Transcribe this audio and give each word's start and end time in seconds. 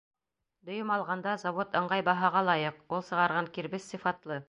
—Дөйөм 0.69 0.93
алғанда, 0.95 1.35
завод 1.43 1.79
ыңғай 1.81 2.07
баһаға 2.09 2.45
лайыҡ, 2.51 2.83
ул 2.97 3.07
сығарған 3.13 3.55
кирбес 3.59 3.91
сифатлы. 3.95 4.39